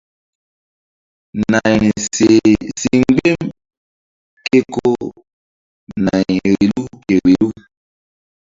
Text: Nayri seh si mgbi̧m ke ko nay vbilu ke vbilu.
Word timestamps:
Nayri 1.51 1.89
seh 2.05 2.47
si 2.79 2.89
mgbi̧m 3.05 3.43
ke 4.45 4.59
ko 4.73 4.87
nay 6.03 6.27
vbilu 6.45 6.83
ke 7.05 7.15
vbilu. 7.21 7.49